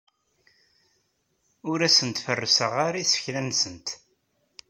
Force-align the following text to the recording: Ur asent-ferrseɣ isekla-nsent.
Ur 1.71 1.79
asent-ferrseɣ 1.87 2.73
isekla-nsent. 3.03 3.87